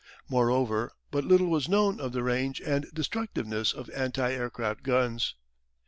[0.27, 5.35] Moreover, but little was known of the range and destructiveness of anti aircraft guns.